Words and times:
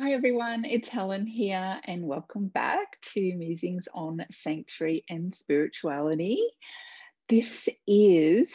Hi, 0.00 0.12
everyone. 0.12 0.64
It's 0.64 0.88
Helen 0.88 1.26
here, 1.26 1.80
and 1.84 2.06
welcome 2.06 2.46
back 2.46 3.00
to 3.14 3.34
Musings 3.34 3.88
on 3.92 4.24
Sanctuary 4.30 5.02
and 5.10 5.34
Spirituality. 5.34 6.38
This 7.28 7.68
is 7.84 8.54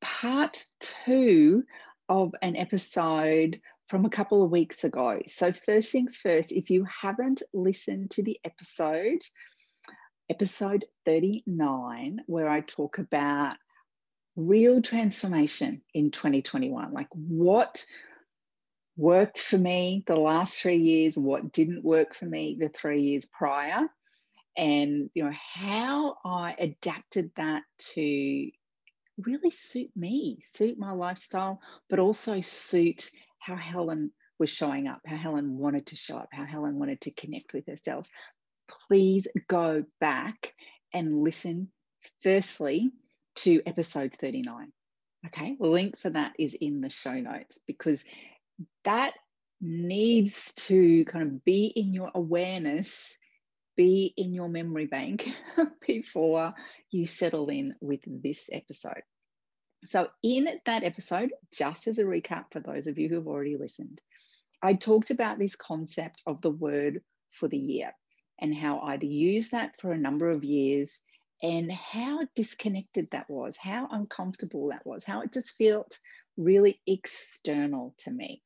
part 0.00 0.64
two 0.78 1.64
of 2.08 2.36
an 2.40 2.54
episode 2.54 3.60
from 3.88 4.04
a 4.04 4.10
couple 4.10 4.44
of 4.44 4.52
weeks 4.52 4.84
ago. 4.84 5.22
So, 5.26 5.50
first 5.50 5.90
things 5.90 6.16
first, 6.18 6.52
if 6.52 6.70
you 6.70 6.84
haven't 6.84 7.42
listened 7.52 8.12
to 8.12 8.22
the 8.22 8.38
episode, 8.44 9.22
episode 10.30 10.84
39, 11.04 12.20
where 12.26 12.48
I 12.48 12.60
talk 12.60 12.98
about 12.98 13.56
real 14.36 14.82
transformation 14.82 15.82
in 15.94 16.12
2021, 16.12 16.92
like 16.92 17.08
what 17.10 17.84
worked 18.96 19.38
for 19.38 19.58
me 19.58 20.04
the 20.06 20.16
last 20.16 20.54
three 20.54 20.78
years, 20.78 21.16
what 21.16 21.52
didn't 21.52 21.84
work 21.84 22.14
for 22.14 22.26
me 22.26 22.56
the 22.58 22.68
three 22.68 23.02
years 23.02 23.26
prior, 23.26 23.88
and 24.56 25.10
you 25.14 25.24
know 25.24 25.32
how 25.32 26.16
I 26.24 26.54
adapted 26.58 27.32
that 27.36 27.64
to 27.94 28.50
really 29.18 29.50
suit 29.50 29.90
me, 29.96 30.38
suit 30.54 30.78
my 30.78 30.92
lifestyle, 30.92 31.60
but 31.88 31.98
also 31.98 32.40
suit 32.40 33.10
how 33.38 33.56
Helen 33.56 34.10
was 34.38 34.50
showing 34.50 34.88
up, 34.88 35.00
how 35.06 35.16
Helen 35.16 35.58
wanted 35.58 35.86
to 35.86 35.96
show 35.96 36.16
up, 36.16 36.28
how 36.32 36.44
Helen 36.44 36.78
wanted 36.78 37.00
to 37.02 37.10
connect 37.12 37.52
with 37.52 37.66
herself. 37.66 38.08
Please 38.88 39.28
go 39.48 39.84
back 40.00 40.54
and 40.92 41.22
listen 41.22 41.68
firstly 42.22 42.90
to 43.36 43.62
episode 43.66 44.14
39. 44.14 44.72
Okay, 45.26 45.56
the 45.58 45.66
link 45.66 45.98
for 45.98 46.10
that 46.10 46.34
is 46.38 46.54
in 46.60 46.80
the 46.80 46.90
show 46.90 47.14
notes 47.14 47.58
because 47.66 48.04
that 48.84 49.14
needs 49.60 50.52
to 50.56 51.04
kind 51.06 51.26
of 51.26 51.44
be 51.44 51.66
in 51.66 51.94
your 51.94 52.10
awareness, 52.14 53.14
be 53.76 54.12
in 54.16 54.32
your 54.32 54.48
memory 54.48 54.86
bank 54.86 55.28
before 55.86 56.54
you 56.90 57.06
settle 57.06 57.48
in 57.48 57.74
with 57.80 58.00
this 58.06 58.48
episode. 58.52 59.02
So, 59.86 60.08
in 60.22 60.48
that 60.64 60.84
episode, 60.84 61.32
just 61.52 61.88
as 61.88 61.98
a 61.98 62.04
recap 62.04 62.46
for 62.52 62.60
those 62.60 62.86
of 62.86 62.98
you 62.98 63.08
who 63.08 63.16
have 63.16 63.26
already 63.26 63.56
listened, 63.56 64.00
I 64.62 64.74
talked 64.74 65.10
about 65.10 65.38
this 65.38 65.56
concept 65.56 66.22
of 66.26 66.40
the 66.40 66.50
word 66.50 67.02
for 67.38 67.48
the 67.48 67.58
year 67.58 67.92
and 68.40 68.54
how 68.54 68.80
I'd 68.80 69.02
used 69.02 69.52
that 69.52 69.78
for 69.80 69.92
a 69.92 69.98
number 69.98 70.30
of 70.30 70.42
years 70.42 70.90
and 71.42 71.70
how 71.70 72.20
disconnected 72.34 73.08
that 73.12 73.28
was, 73.28 73.56
how 73.58 73.88
uncomfortable 73.90 74.68
that 74.68 74.86
was, 74.86 75.04
how 75.04 75.20
it 75.20 75.32
just 75.32 75.50
felt 75.58 75.98
really 76.36 76.80
external 76.86 77.94
to 77.98 78.10
me. 78.10 78.42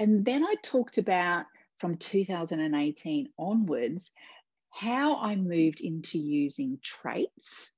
And 0.00 0.24
then 0.24 0.42
I 0.42 0.54
talked 0.62 0.96
about 0.96 1.44
from 1.76 1.98
2018 1.98 3.28
onwards 3.38 4.10
how 4.70 5.20
I 5.20 5.36
moved 5.36 5.82
into 5.82 6.18
using 6.18 6.78
traits, 6.82 7.70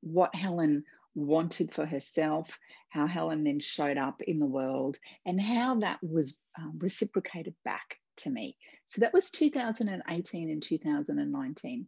what 0.00 0.34
Helen 0.34 0.84
wanted 1.14 1.74
for 1.74 1.84
herself, 1.84 2.58
how 2.88 3.06
Helen 3.06 3.44
then 3.44 3.60
showed 3.60 3.98
up 3.98 4.22
in 4.22 4.38
the 4.38 4.46
world, 4.46 4.96
and 5.26 5.38
how 5.38 5.74
that 5.80 5.98
was 6.02 6.40
um, 6.58 6.78
reciprocated 6.78 7.54
back 7.66 7.98
to 8.18 8.30
me. 8.30 8.56
So 8.88 9.02
that 9.02 9.12
was 9.12 9.30
2018 9.30 10.48
and 10.48 10.62
2019. 10.62 11.86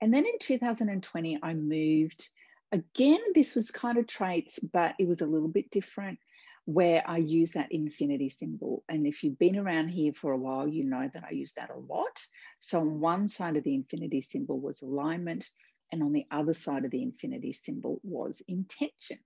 And 0.00 0.14
then 0.14 0.26
in 0.26 0.38
2020, 0.40 1.38
I 1.40 1.54
moved. 1.54 2.28
Again, 2.72 3.20
this 3.32 3.54
was 3.54 3.70
kind 3.70 3.96
of 3.96 4.08
traits, 4.08 4.58
but 4.58 4.96
it 4.98 5.06
was 5.06 5.20
a 5.20 5.26
little 5.26 5.46
bit 5.46 5.70
different 5.70 6.18
where 6.66 7.02
I 7.06 7.18
use 7.18 7.52
that 7.52 7.72
infinity 7.72 8.30
symbol. 8.30 8.84
And 8.88 9.06
if 9.06 9.22
you've 9.22 9.38
been 9.38 9.58
around 9.58 9.88
here 9.88 10.12
for 10.12 10.32
a 10.32 10.38
while, 10.38 10.66
you 10.66 10.84
know 10.84 11.10
that 11.12 11.24
I 11.28 11.32
use 11.32 11.52
that 11.54 11.70
a 11.70 11.78
lot. 11.78 12.20
So 12.60 12.80
on 12.80 13.00
one 13.00 13.28
side 13.28 13.56
of 13.56 13.64
the 13.64 13.74
infinity 13.74 14.22
symbol 14.22 14.58
was 14.58 14.80
alignment, 14.82 15.46
and 15.92 16.02
on 16.02 16.12
the 16.12 16.26
other 16.30 16.54
side 16.54 16.84
of 16.84 16.90
the 16.90 17.02
infinity 17.02 17.52
symbol 17.52 18.00
was 18.02 18.42
intention. 18.48 19.18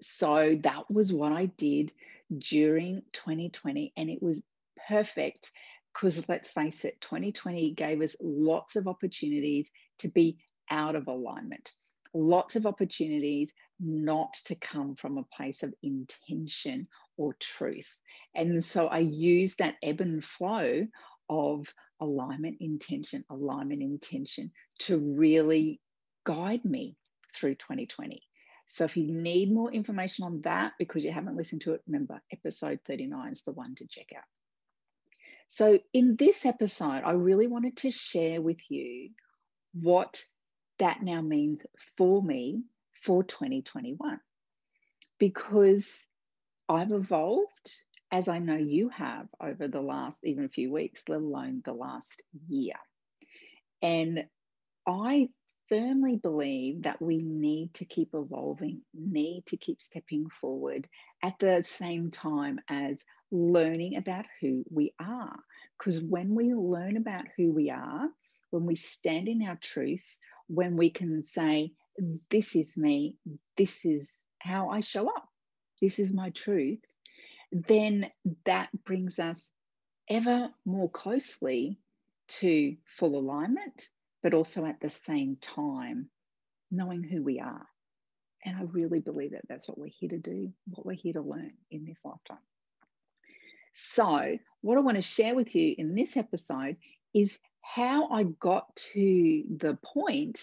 So 0.00 0.58
that 0.62 0.90
was 0.90 1.12
what 1.12 1.32
I 1.32 1.46
did 1.46 1.92
during 2.36 3.02
2020, 3.12 3.92
and 3.96 4.08
it 4.08 4.22
was 4.22 4.40
perfect 4.88 5.50
because 5.92 6.22
let's 6.28 6.50
face 6.50 6.84
it, 6.84 7.00
2020 7.00 7.72
gave 7.72 8.00
us 8.02 8.16
lots 8.20 8.76
of 8.76 8.88
opportunities 8.88 9.68
to 10.00 10.08
be 10.08 10.38
out 10.70 10.96
of 10.96 11.06
alignment, 11.06 11.70
lots 12.12 12.56
of 12.56 12.66
opportunities 12.66 13.52
not 13.80 14.34
to 14.46 14.54
come 14.54 14.94
from 14.94 15.18
a 15.18 15.36
place 15.36 15.62
of 15.62 15.74
intention 15.82 16.88
or 17.16 17.34
truth. 17.40 17.92
And 18.34 18.64
so 18.64 18.86
I 18.86 18.98
use 18.98 19.56
that 19.56 19.76
ebb 19.82 20.00
and 20.00 20.24
flow 20.24 20.86
of 21.28 21.72
alignment, 22.00 22.58
intention, 22.60 23.24
alignment, 23.30 23.82
intention 23.82 24.52
to 24.80 24.98
really 24.98 25.80
guide 26.24 26.64
me 26.64 26.96
through 27.34 27.56
2020. 27.56 28.22
So 28.66 28.84
if 28.84 28.96
you 28.96 29.06
need 29.12 29.52
more 29.52 29.72
information 29.72 30.24
on 30.24 30.40
that 30.42 30.72
because 30.78 31.04
you 31.04 31.12
haven't 31.12 31.36
listened 31.36 31.62
to 31.62 31.74
it, 31.74 31.82
remember 31.86 32.20
episode 32.32 32.80
39 32.86 33.32
is 33.32 33.42
the 33.42 33.52
one 33.52 33.74
to 33.76 33.86
check 33.86 34.08
out. 34.16 34.24
So 35.48 35.78
in 35.92 36.16
this 36.16 36.46
episode, 36.46 37.02
I 37.04 37.12
really 37.12 37.46
wanted 37.46 37.76
to 37.78 37.90
share 37.90 38.40
with 38.40 38.58
you 38.68 39.10
what 39.74 40.22
that 40.78 41.02
now 41.02 41.20
means 41.20 41.60
for 41.96 42.22
me 42.22 42.62
for 43.04 43.22
2021 43.22 44.18
because 45.18 45.86
I've 46.68 46.92
evolved 46.92 47.72
as 48.10 48.28
I 48.28 48.38
know 48.38 48.56
you 48.56 48.88
have 48.90 49.26
over 49.40 49.68
the 49.68 49.80
last 49.80 50.18
even 50.22 50.44
a 50.44 50.48
few 50.48 50.72
weeks, 50.72 51.02
let 51.08 51.18
alone 51.20 51.62
the 51.64 51.72
last 51.72 52.22
year. 52.48 52.76
And 53.82 54.24
I 54.86 55.28
firmly 55.68 56.16
believe 56.16 56.82
that 56.84 57.02
we 57.02 57.18
need 57.18 57.74
to 57.74 57.84
keep 57.84 58.10
evolving, 58.14 58.82
need 58.94 59.44
to 59.46 59.56
keep 59.56 59.82
stepping 59.82 60.28
forward 60.40 60.88
at 61.22 61.38
the 61.40 61.64
same 61.64 62.10
time 62.10 62.60
as 62.68 62.98
learning 63.30 63.96
about 63.96 64.26
who 64.40 64.64
we 64.70 64.94
are. 65.00 65.36
Because 65.76 66.00
when 66.00 66.34
we 66.34 66.54
learn 66.54 66.96
about 66.96 67.24
who 67.36 67.50
we 67.50 67.70
are, 67.70 68.08
when 68.50 68.64
we 68.64 68.76
stand 68.76 69.26
in 69.26 69.42
our 69.42 69.58
truth, 69.60 70.04
when 70.46 70.76
we 70.76 70.90
can 70.90 71.24
say, 71.24 71.72
this 72.30 72.54
is 72.54 72.76
me, 72.76 73.16
this 73.56 73.84
is 73.84 74.08
how 74.38 74.68
I 74.70 74.80
show 74.80 75.08
up, 75.08 75.28
this 75.80 75.98
is 75.98 76.12
my 76.12 76.30
truth, 76.30 76.80
then 77.52 78.10
that 78.44 78.68
brings 78.84 79.18
us 79.18 79.48
ever 80.08 80.50
more 80.64 80.90
closely 80.90 81.78
to 82.26 82.76
full 82.98 83.18
alignment, 83.18 83.88
but 84.22 84.34
also 84.34 84.66
at 84.66 84.80
the 84.80 84.90
same 84.90 85.36
time 85.36 86.08
knowing 86.70 87.02
who 87.02 87.22
we 87.22 87.40
are. 87.40 87.66
And 88.44 88.56
I 88.56 88.62
really 88.62 89.00
believe 89.00 89.30
that 89.32 89.48
that's 89.48 89.68
what 89.68 89.78
we're 89.78 89.90
here 89.98 90.10
to 90.10 90.18
do, 90.18 90.52
what 90.66 90.84
we're 90.84 90.92
here 90.92 91.14
to 91.14 91.22
learn 91.22 91.52
in 91.70 91.84
this 91.84 91.96
lifetime. 92.04 92.44
So, 93.72 94.38
what 94.60 94.78
I 94.78 94.82
want 94.82 94.96
to 94.96 95.02
share 95.02 95.34
with 95.34 95.54
you 95.54 95.74
in 95.76 95.94
this 95.94 96.16
episode 96.16 96.76
is 97.14 97.38
how 97.62 98.08
I 98.08 98.24
got 98.24 98.74
to 98.92 99.44
the 99.56 99.78
point 99.82 100.38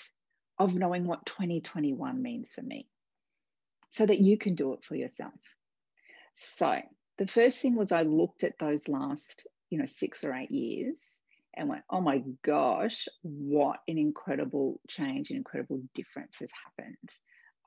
of 0.62 0.76
knowing 0.76 1.06
what 1.06 1.26
2021 1.26 2.22
means 2.22 2.54
for 2.54 2.62
me 2.62 2.88
so 3.90 4.06
that 4.06 4.20
you 4.20 4.38
can 4.38 4.56
do 4.56 4.74
it 4.74 4.84
for 4.84 4.96
yourself. 4.96 5.34
So, 6.36 6.80
the 7.18 7.28
first 7.28 7.62
thing 7.62 7.76
was 7.76 7.92
I 7.92 8.04
looked 8.04 8.44
at 8.44 8.60
those 8.60 8.88
last, 8.88 9.48
you 9.70 9.80
know, 9.80 9.86
six 9.86 10.24
or 10.24 10.34
eight 10.34 10.52
years 10.52 10.98
and 11.56 11.68
went, 11.68 11.84
oh 11.90 12.00
my 12.00 12.24
gosh, 12.44 13.08
what 13.24 13.80
an 13.88 13.98
incredible 13.98 14.80
change, 14.88 15.32
an 15.32 15.38
incredible 15.38 15.82
difference 15.94 16.38
has 16.40 16.50
happened 16.66 17.10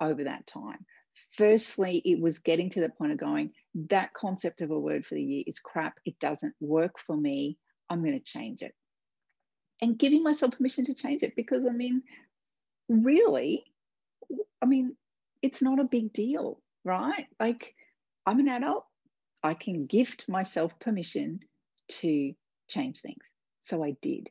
over 0.01 0.25
that 0.25 0.47
time. 0.47 0.87
Firstly, 1.33 2.01
it 2.05 2.21
was 2.21 2.39
getting 2.39 2.71
to 2.71 2.81
the 2.81 2.89
point 2.89 3.13
of 3.13 3.19
going, 3.19 3.51
that 3.91 4.15
concept 4.15 4.61
of 4.61 4.71
a 4.71 4.79
word 4.79 5.05
for 5.05 5.17
the 5.17 5.23
year 5.23 5.45
is 5.47 5.59
crap. 5.59 5.95
It 6.05 6.19
doesn't 6.21 6.55
work 6.61 6.99
for 6.99 7.17
me. 7.17 7.59
I'm 7.91 8.03
going 8.03 8.19
to 8.19 8.25
change 8.25 8.63
it. 8.63 8.73
And 9.83 9.99
giving 9.99 10.23
myself 10.23 10.57
permission 10.57 10.87
to 10.87 10.95
change 10.95 11.23
it 11.23 11.37
because 11.37 11.65
I 11.69 11.73
mean, 11.73 12.03
really, 12.89 13.65
I 14.63 14.67
mean, 14.67 14.97
it's 15.43 15.63
not 15.63 15.81
a 15.81 15.85
big 15.85 16.13
deal, 16.13 16.61
right? 16.85 17.27
Like, 17.39 17.75
I'm 18.27 18.41
an 18.41 18.49
adult, 18.49 18.87
I 19.43 19.55
can 19.55 19.87
gift 19.87 20.29
myself 20.29 20.79
permission 20.81 21.41
to 21.89 22.35
change 22.69 23.01
things. 23.01 23.23
So 23.61 23.85
I 23.85 23.97
did. 24.01 24.31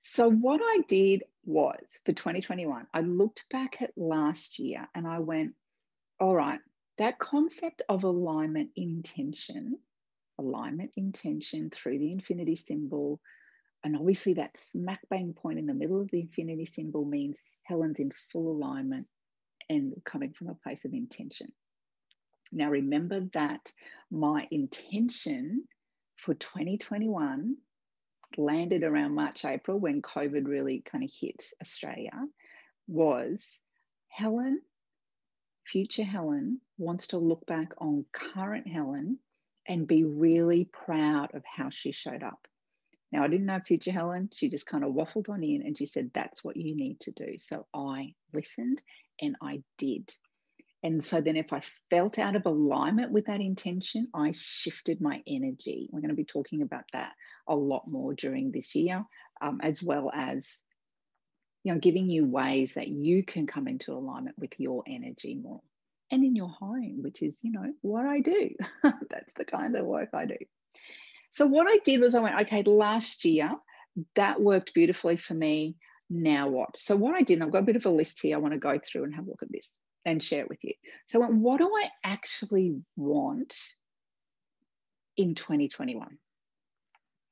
So, 0.00 0.30
what 0.30 0.60
I 0.62 0.82
did 0.88 1.24
was 1.44 1.80
for 2.04 2.12
2021, 2.12 2.86
I 2.94 3.00
looked 3.00 3.44
back 3.50 3.82
at 3.82 3.92
last 3.96 4.58
year 4.58 4.88
and 4.94 5.06
I 5.06 5.18
went, 5.18 5.54
all 6.20 6.34
right, 6.34 6.60
that 6.98 7.18
concept 7.18 7.82
of 7.88 8.04
alignment 8.04 8.70
intention, 8.76 9.78
alignment 10.38 10.92
intention 10.96 11.70
through 11.70 11.98
the 11.98 12.12
infinity 12.12 12.56
symbol, 12.56 13.20
and 13.86 13.94
obviously 13.94 14.34
that 14.34 14.58
smack 14.58 14.98
bang 15.10 15.32
point 15.32 15.60
in 15.60 15.66
the 15.66 15.72
middle 15.72 16.00
of 16.00 16.10
the 16.10 16.18
infinity 16.18 16.64
symbol 16.64 17.04
means 17.04 17.36
Helen's 17.62 18.00
in 18.00 18.10
full 18.32 18.50
alignment 18.50 19.06
and 19.70 19.94
coming 20.04 20.32
from 20.32 20.48
a 20.48 20.56
place 20.56 20.84
of 20.84 20.92
intention. 20.92 21.52
Now, 22.50 22.70
remember 22.70 23.28
that 23.34 23.72
my 24.10 24.48
intention 24.50 25.68
for 26.16 26.34
2021 26.34 27.56
landed 28.36 28.82
around 28.82 29.14
March, 29.14 29.44
April 29.44 29.78
when 29.78 30.02
COVID 30.02 30.48
really 30.48 30.82
kind 30.84 31.04
of 31.04 31.10
hit 31.20 31.44
Australia 31.62 32.10
was 32.88 33.60
Helen, 34.08 34.62
future 35.64 36.02
Helen, 36.02 36.60
wants 36.76 37.06
to 37.08 37.18
look 37.18 37.46
back 37.46 37.72
on 37.78 38.04
current 38.12 38.66
Helen 38.66 39.20
and 39.68 39.86
be 39.86 40.02
really 40.02 40.64
proud 40.72 41.36
of 41.36 41.44
how 41.44 41.70
she 41.70 41.92
showed 41.92 42.24
up. 42.24 42.48
Now, 43.12 43.22
I 43.22 43.28
didn't 43.28 43.46
know 43.46 43.60
future 43.60 43.92
Helen. 43.92 44.30
She 44.34 44.48
just 44.48 44.66
kind 44.66 44.84
of 44.84 44.92
waffled 44.92 45.28
on 45.28 45.42
in 45.42 45.62
and 45.64 45.78
she 45.78 45.86
said, 45.86 46.10
That's 46.12 46.42
what 46.42 46.56
you 46.56 46.74
need 46.76 47.00
to 47.00 47.12
do. 47.12 47.38
So 47.38 47.66
I 47.74 48.14
listened 48.32 48.80
and 49.20 49.36
I 49.40 49.62
did. 49.78 50.12
And 50.82 51.04
so 51.04 51.20
then, 51.20 51.36
if 51.36 51.52
I 51.52 51.62
felt 51.90 52.18
out 52.18 52.36
of 52.36 52.46
alignment 52.46 53.10
with 53.10 53.26
that 53.26 53.40
intention, 53.40 54.08
I 54.14 54.32
shifted 54.36 55.00
my 55.00 55.22
energy. 55.26 55.88
We're 55.90 56.00
going 56.00 56.10
to 56.10 56.16
be 56.16 56.24
talking 56.24 56.62
about 56.62 56.84
that 56.92 57.12
a 57.48 57.56
lot 57.56 57.88
more 57.88 58.14
during 58.14 58.52
this 58.52 58.74
year, 58.74 59.04
um, 59.40 59.60
as 59.62 59.82
well 59.82 60.10
as 60.14 60.62
you 61.64 61.72
know, 61.72 61.80
giving 61.80 62.08
you 62.08 62.24
ways 62.24 62.74
that 62.74 62.86
you 62.86 63.24
can 63.24 63.48
come 63.48 63.66
into 63.66 63.92
alignment 63.92 64.38
with 64.38 64.52
your 64.58 64.84
energy 64.86 65.34
more 65.34 65.60
and 66.12 66.22
in 66.22 66.36
your 66.36 66.48
home, 66.48 67.02
which 67.02 67.22
is, 67.22 67.36
you 67.42 67.50
know, 67.50 67.72
what 67.82 68.06
I 68.06 68.20
do. 68.20 68.50
That's 68.84 69.34
the 69.36 69.44
kind 69.44 69.74
of 69.74 69.84
work 69.84 70.10
I 70.14 70.26
do. 70.26 70.36
So, 71.30 71.46
what 71.46 71.66
I 71.68 71.78
did 71.84 72.00
was 72.00 72.14
I 72.14 72.20
went, 72.20 72.40
okay, 72.42 72.62
last 72.62 73.24
year 73.24 73.52
that 74.14 74.40
worked 74.40 74.74
beautifully 74.74 75.16
for 75.16 75.34
me. 75.34 75.76
Now 76.08 76.48
what? 76.48 76.76
So, 76.76 76.96
what 76.96 77.16
I 77.16 77.22
did, 77.22 77.42
I've 77.42 77.50
got 77.50 77.62
a 77.62 77.66
bit 77.66 77.76
of 77.76 77.86
a 77.86 77.90
list 77.90 78.20
here. 78.20 78.36
I 78.36 78.40
want 78.40 78.54
to 78.54 78.60
go 78.60 78.78
through 78.78 79.04
and 79.04 79.14
have 79.14 79.26
a 79.26 79.30
look 79.30 79.42
at 79.42 79.52
this 79.52 79.68
and 80.04 80.22
share 80.22 80.42
it 80.42 80.48
with 80.48 80.62
you. 80.62 80.74
So, 81.08 81.20
what 81.20 81.58
do 81.58 81.68
I 81.68 81.88
actually 82.04 82.76
want 82.96 83.56
in 85.16 85.34
2021? 85.34 86.18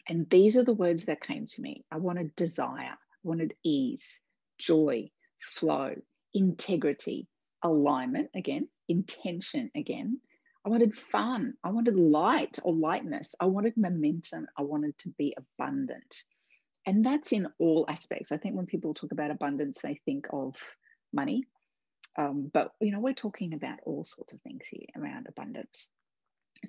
And 0.08 0.28
these 0.28 0.56
are 0.56 0.64
the 0.64 0.74
words 0.74 1.04
that 1.04 1.22
came 1.22 1.46
to 1.46 1.62
me. 1.62 1.84
I 1.90 1.96
wanted 1.96 2.36
desire, 2.36 2.92
I 2.92 3.22
wanted 3.22 3.54
ease, 3.62 4.20
joy, 4.58 5.10
flow, 5.40 5.94
integrity, 6.34 7.26
alignment 7.62 8.30
again, 8.34 8.68
intention 8.88 9.70
again. 9.74 10.20
I 10.64 10.70
wanted 10.70 10.96
fun. 10.96 11.54
I 11.62 11.70
wanted 11.70 11.96
light 11.96 12.58
or 12.62 12.72
lightness. 12.72 13.34
I 13.38 13.46
wanted 13.46 13.76
momentum. 13.76 14.46
I 14.56 14.62
wanted 14.62 14.98
to 15.00 15.10
be 15.18 15.36
abundant. 15.36 16.22
And 16.86 17.04
that's 17.04 17.32
in 17.32 17.46
all 17.58 17.84
aspects. 17.88 18.32
I 18.32 18.36
think 18.36 18.56
when 18.56 18.66
people 18.66 18.94
talk 18.94 19.12
about 19.12 19.30
abundance, 19.30 19.78
they 19.82 20.00
think 20.04 20.26
of 20.30 20.54
money, 21.12 21.46
um, 22.16 22.50
but 22.52 22.72
you 22.80 22.92
know, 22.92 23.00
we're 23.00 23.14
talking 23.14 23.54
about 23.54 23.80
all 23.84 24.04
sorts 24.04 24.32
of 24.32 24.40
things 24.42 24.62
here 24.70 24.86
around 24.96 25.26
abundance. 25.28 25.88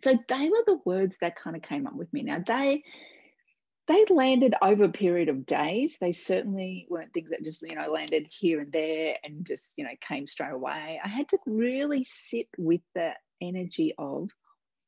So 0.04 0.18
they 0.28 0.50
were 0.50 0.64
the 0.66 0.80
words 0.86 1.16
that 1.22 1.36
kind 1.36 1.56
of 1.56 1.62
came 1.62 1.88
up 1.88 1.96
with 1.96 2.12
me. 2.12 2.24
Now 2.24 2.44
they 2.46 2.84
they 3.88 4.04
landed 4.10 4.56
over 4.62 4.86
a 4.86 4.92
period 4.92 5.30
of 5.30 5.46
days. 5.46 5.98
They 6.02 6.12
certainly 6.12 6.88
weren't 6.90 7.14
things 7.14 7.30
that 7.30 7.44
just, 7.44 7.62
you 7.62 7.76
know, 7.76 7.92
landed 7.92 8.28
here 8.32 8.60
and 8.60 8.72
there 8.72 9.18
and 9.24 9.46
just, 9.46 9.74
you 9.78 9.84
know, 9.84 9.92
came 10.02 10.26
straight 10.26 10.54
away. 10.54 11.00
I 11.04 11.08
had 11.08 11.30
to 11.30 11.38
really 11.46 12.04
sit 12.04 12.48
with 12.58 12.82
the 12.96 13.14
energy 13.42 13.94
of 13.98 14.30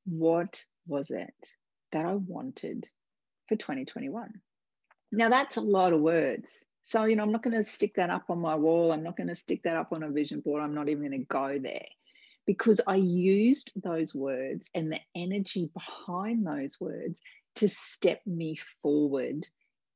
what 0.05 0.63
was 0.87 1.09
it 1.09 1.33
that 1.91 2.05
I 2.05 2.13
wanted 2.13 2.87
for 3.47 3.55
2021. 3.55 4.41
Now 5.11 5.29
that's 5.29 5.57
a 5.57 5.61
lot 5.61 5.93
of 5.93 6.01
words. 6.01 6.49
So, 6.83 7.03
you 7.03 7.17
know, 7.17 7.23
I'm 7.23 7.33
not 7.33 7.43
going 7.43 7.57
to 7.57 7.69
stick 7.69 7.95
that 7.95 8.09
up 8.09 8.29
on 8.29 8.39
my 8.39 8.55
wall. 8.55 8.91
I'm 8.91 9.03
not 9.03 9.17
going 9.17 9.27
to 9.27 9.35
stick 9.35 9.63
that 9.63 9.75
up 9.75 9.91
on 9.91 10.03
a 10.03 10.09
vision 10.09 10.39
board. 10.39 10.63
I'm 10.63 10.75
not 10.75 10.87
even 10.87 11.09
going 11.09 11.19
to 11.19 11.25
go 11.27 11.59
there 11.61 11.87
because 12.45 12.79
I 12.87 12.95
used 12.95 13.71
those 13.75 14.15
words 14.15 14.69
and 14.73 14.91
the 14.91 15.01
energy 15.13 15.69
behind 15.73 16.47
those 16.47 16.79
words 16.79 17.19
to 17.57 17.67
step 17.67 18.21
me 18.25 18.57
forward 18.81 19.45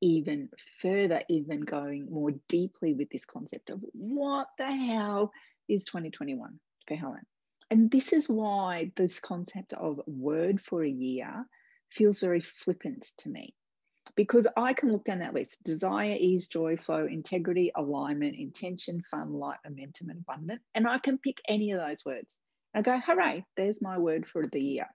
even 0.01 0.49
further, 0.81 1.21
even 1.29 1.61
going 1.61 2.07
more 2.11 2.31
deeply 2.49 2.93
with 2.93 3.09
this 3.09 3.25
concept 3.25 3.69
of 3.69 3.79
what 3.93 4.47
the 4.57 4.65
hell 4.65 5.31
is 5.69 5.85
2021 5.85 6.59
for 6.87 6.95
Helen. 6.95 7.21
And 7.71 7.89
this 7.89 8.11
is 8.11 8.27
why 8.27 8.91
this 8.97 9.21
concept 9.21 9.71
of 9.71 10.01
word 10.05 10.59
for 10.59 10.83
a 10.83 10.89
year 10.89 11.45
feels 11.89 12.19
very 12.19 12.41
flippant 12.41 13.09
to 13.19 13.29
me 13.29 13.55
because 14.15 14.45
I 14.57 14.73
can 14.73 14.91
look 14.91 15.05
down 15.05 15.19
that 15.19 15.33
list 15.33 15.57
desire, 15.63 16.17
ease, 16.19 16.47
joy, 16.47 16.75
flow, 16.75 17.05
integrity, 17.05 17.71
alignment, 17.73 18.35
intention, 18.37 19.01
fun, 19.09 19.31
light, 19.31 19.59
momentum, 19.63 20.09
and 20.09 20.19
abundant. 20.19 20.61
And 20.75 20.85
I 20.85 20.97
can 20.97 21.17
pick 21.17 21.37
any 21.47 21.71
of 21.71 21.79
those 21.79 22.03
words. 22.05 22.37
I 22.75 22.81
go, 22.81 22.99
hooray, 22.99 23.45
there's 23.55 23.81
my 23.81 23.97
word 23.97 24.27
for 24.27 24.45
the 24.45 24.61
year. 24.61 24.87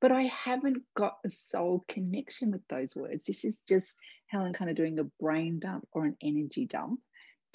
But 0.00 0.12
I 0.12 0.22
haven't 0.22 0.82
got 0.96 1.18
a 1.26 1.30
soul 1.30 1.84
connection 1.88 2.52
with 2.52 2.66
those 2.68 2.96
words. 2.96 3.22
This 3.26 3.44
is 3.44 3.58
just 3.68 3.92
Helen 4.28 4.54
kind 4.54 4.70
of 4.70 4.76
doing 4.76 4.98
a 4.98 5.04
brain 5.20 5.60
dump 5.60 5.86
or 5.92 6.06
an 6.06 6.16
energy 6.22 6.64
dump 6.64 7.00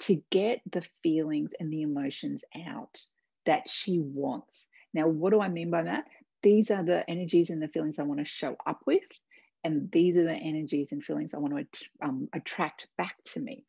to 0.02 0.22
get 0.30 0.60
the 0.70 0.84
feelings 1.02 1.50
and 1.58 1.72
the 1.72 1.82
emotions 1.82 2.42
out 2.68 3.00
that 3.48 3.68
she 3.68 3.98
wants. 3.98 4.68
Now, 4.94 5.08
what 5.08 5.30
do 5.30 5.40
I 5.40 5.48
mean 5.48 5.70
by 5.70 5.82
that? 5.82 6.04
These 6.42 6.70
are 6.70 6.84
the 6.84 7.08
energies 7.10 7.50
and 7.50 7.60
the 7.60 7.68
feelings 7.68 7.98
I 7.98 8.04
want 8.04 8.20
to 8.20 8.24
show 8.24 8.56
up 8.64 8.80
with 8.86 9.02
and 9.64 9.90
these 9.90 10.16
are 10.16 10.24
the 10.24 10.34
energies 10.34 10.92
and 10.92 11.04
feelings 11.04 11.32
I 11.34 11.38
want 11.38 11.54
to 11.54 11.86
um, 12.02 12.28
attract 12.32 12.86
back 12.96 13.16
to 13.32 13.40
me. 13.40 13.64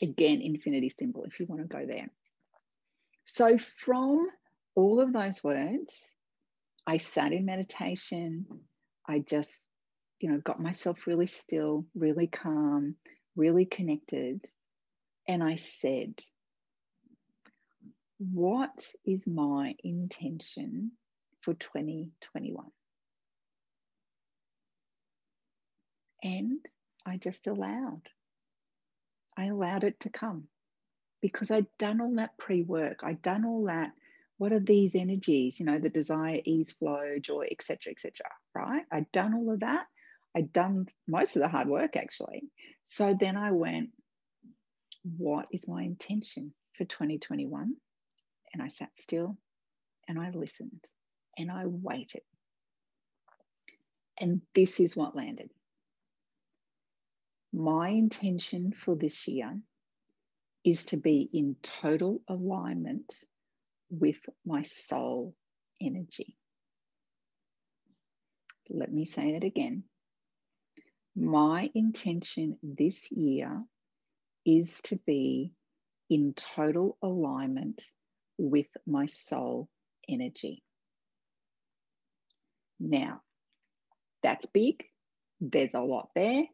Again, 0.00 0.40
infinity 0.40 0.88
symbol, 0.88 1.24
if 1.24 1.38
you 1.38 1.46
want 1.46 1.62
to 1.62 1.68
go 1.68 1.84
there. 1.86 2.08
So, 3.24 3.58
from 3.58 4.28
all 4.74 5.00
of 5.00 5.12
those 5.12 5.44
words, 5.44 5.94
I 6.86 6.96
sat 6.96 7.32
in 7.32 7.44
meditation. 7.44 8.46
I 9.06 9.18
just, 9.18 9.52
you 10.20 10.30
know, 10.30 10.38
got 10.38 10.60
myself 10.60 11.06
really 11.06 11.26
still, 11.26 11.84
really 11.94 12.26
calm, 12.26 12.94
really 13.36 13.66
connected. 13.66 14.40
And 15.26 15.42
I 15.42 15.56
said, 15.56 16.14
What 18.18 18.84
is 19.04 19.20
my 19.26 19.76
intention 19.84 20.92
for 21.42 21.54
2021? 21.54 22.66
And 26.24 26.58
I 27.06 27.16
just 27.16 27.46
allowed. 27.46 28.02
I 29.36 29.46
allowed 29.46 29.84
it 29.84 30.00
to 30.00 30.10
come 30.10 30.48
because 31.22 31.52
I'd 31.52 31.66
done 31.78 32.00
all 32.00 32.16
that 32.16 32.36
pre 32.38 32.62
work. 32.62 33.00
I'd 33.04 33.22
done 33.22 33.44
all 33.44 33.66
that. 33.66 33.92
What 34.36 34.52
are 34.52 34.60
these 34.60 34.96
energies? 34.96 35.60
You 35.60 35.66
know, 35.66 35.78
the 35.78 35.88
desire, 35.88 36.40
ease, 36.44 36.72
flow, 36.72 37.18
joy, 37.20 37.46
etc., 37.52 37.92
etc. 37.92 38.12
right? 38.52 38.82
I'd 38.90 39.10
done 39.12 39.34
all 39.34 39.52
of 39.52 39.60
that. 39.60 39.86
I'd 40.36 40.52
done 40.52 40.86
most 41.06 41.36
of 41.36 41.42
the 41.42 41.48
hard 41.48 41.68
work 41.68 41.96
actually. 41.96 42.44
So 42.86 43.16
then 43.18 43.36
I 43.36 43.52
went, 43.52 43.90
what 45.16 45.46
is 45.52 45.68
my 45.68 45.82
intention 45.82 46.52
for 46.76 46.84
2021? 46.84 47.74
And 48.52 48.62
I 48.62 48.68
sat 48.68 48.90
still 48.96 49.36
and 50.08 50.18
I 50.18 50.30
listened 50.30 50.84
and 51.36 51.50
I 51.50 51.64
waited. 51.66 52.22
And 54.20 54.42
this 54.54 54.80
is 54.80 54.96
what 54.96 55.16
landed 55.16 55.50
my 57.52 57.88
intention 57.88 58.72
for 58.72 58.94
this 58.94 59.26
year 59.26 59.58
is 60.64 60.84
to 60.86 60.96
be 60.96 61.28
in 61.32 61.56
total 61.62 62.20
alignment 62.28 63.24
with 63.90 64.18
my 64.44 64.62
soul 64.64 65.34
energy. 65.80 66.36
Let 68.68 68.92
me 68.92 69.06
say 69.06 69.30
it 69.30 69.44
again. 69.44 69.84
My 71.16 71.70
intention 71.74 72.58
this 72.62 73.10
year 73.10 73.62
is 74.44 74.78
to 74.84 74.96
be 75.06 75.52
in 76.10 76.34
total 76.34 76.98
alignment 77.02 77.82
with 78.38 78.68
my 78.86 79.06
soul 79.06 79.68
energy. 80.08 80.62
Now, 82.80 83.22
that's 84.22 84.46
big. 84.46 84.84
There's 85.40 85.74
a 85.74 85.80
lot 85.80 86.10
there. 86.14 86.44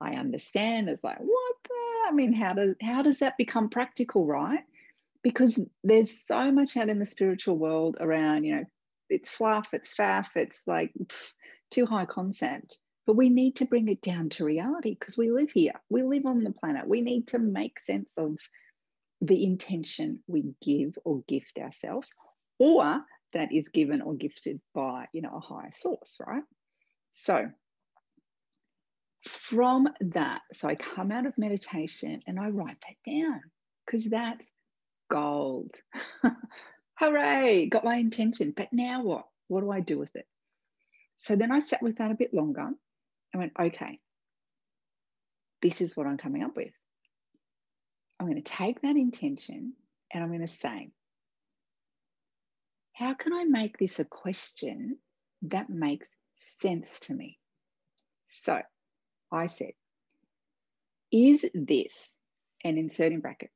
I 0.00 0.14
understand. 0.14 0.88
It's 0.88 1.04
like, 1.04 1.18
what 1.18 1.54
the? 1.64 2.08
I 2.08 2.12
mean, 2.12 2.32
how 2.32 2.52
does 2.54 2.74
how 2.80 3.02
does 3.02 3.18
that 3.20 3.38
become 3.38 3.68
practical, 3.68 4.26
right? 4.26 4.64
Because 5.22 5.58
there's 5.82 6.24
so 6.26 6.52
much 6.52 6.76
out 6.76 6.88
in 6.88 6.98
the 6.98 7.06
spiritual 7.06 7.56
world 7.56 7.96
around, 8.00 8.44
you 8.44 8.56
know, 8.56 8.64
it's 9.08 9.30
fluff, 9.30 9.68
it's 9.72 9.90
faff, 9.98 10.26
it's 10.36 10.62
like 10.66 10.92
pff, 10.98 11.32
too 11.70 11.86
high 11.86 12.04
concept. 12.04 12.78
But 13.06 13.16
we 13.16 13.28
need 13.28 13.56
to 13.56 13.66
bring 13.66 13.88
it 13.88 14.02
down 14.02 14.30
to 14.30 14.44
reality 14.44 14.96
because 14.98 15.16
we 15.16 15.30
live 15.30 15.50
here. 15.52 15.74
We 15.88 16.02
live 16.02 16.26
on 16.26 16.42
the 16.42 16.52
planet. 16.52 16.88
We 16.88 17.00
need 17.00 17.28
to 17.28 17.38
make 17.38 17.78
sense 17.80 18.10
of 18.16 18.36
the 19.20 19.44
intention 19.44 20.20
we 20.26 20.54
give 20.62 20.98
or 21.04 21.22
gift 21.28 21.58
ourselves, 21.58 22.12
or 22.58 23.00
that 23.32 23.52
is 23.52 23.68
given 23.68 24.02
or 24.02 24.14
gifted 24.14 24.60
by, 24.74 25.06
you 25.12 25.22
know, 25.22 25.36
a 25.36 25.40
higher 25.40 25.72
source, 25.74 26.16
right? 26.26 26.42
So 27.12 27.50
from 29.24 29.88
that, 30.00 30.42
so 30.52 30.68
I 30.68 30.74
come 30.74 31.10
out 31.10 31.26
of 31.26 31.36
meditation 31.38 32.22
and 32.26 32.38
I 32.38 32.48
write 32.48 32.76
that 32.82 33.10
down 33.10 33.40
because 33.84 34.04
that's 34.06 34.46
gold. 35.10 35.74
Hooray, 36.98 37.66
got 37.66 37.84
my 37.84 37.96
intention. 37.96 38.52
But 38.56 38.68
now 38.72 39.02
what? 39.02 39.24
What 39.48 39.60
do 39.60 39.70
I 39.70 39.80
do 39.80 39.98
with 39.98 40.14
it? 40.16 40.26
So 41.16 41.36
then 41.36 41.52
I 41.52 41.60
sat 41.60 41.82
with 41.82 41.98
that 41.98 42.10
a 42.10 42.16
bit 42.16 42.34
longer. 42.34 42.62
and 42.62 42.76
went, 43.34 43.52
okay, 43.58 43.98
this 45.62 45.80
is 45.80 45.96
what 45.96 46.06
I'm 46.06 46.18
coming 46.18 46.42
up 46.42 46.56
with. 46.56 46.72
I'm 48.18 48.26
going 48.26 48.42
to 48.42 48.52
take 48.52 48.80
that 48.82 48.96
intention 48.96 49.74
and 50.12 50.22
I'm 50.22 50.30
going 50.30 50.40
to 50.40 50.46
say, 50.46 50.90
how 52.94 53.14
can 53.14 53.32
I 53.34 53.44
make 53.44 53.76
this 53.76 53.98
a 53.98 54.04
question 54.04 54.96
that 55.42 55.68
makes 55.68 56.08
sense 56.60 56.88
to 57.02 57.14
me? 57.14 57.38
So 58.28 58.60
I 59.30 59.46
said, 59.46 59.72
is 61.12 61.44
this, 61.54 61.92
and 62.64 62.78
insert 62.78 63.12
in 63.12 63.20
brackets, 63.20 63.52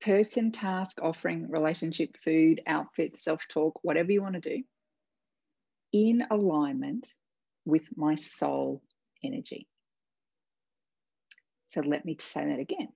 person, 0.00 0.52
task, 0.52 0.98
offering, 1.00 1.48
relationship, 1.50 2.16
food, 2.24 2.60
outfit, 2.66 3.18
self 3.18 3.42
talk, 3.48 3.78
whatever 3.82 4.10
you 4.12 4.22
want 4.22 4.34
to 4.34 4.40
do, 4.40 4.62
in 5.92 6.24
alignment 6.30 7.06
with 7.64 7.82
my 7.96 8.14
soul 8.16 8.82
energy. 9.22 9.66
So 11.68 11.82
let 11.82 12.04
me 12.04 12.16
say 12.20 12.46
that 12.46 12.58
again. 12.58 12.88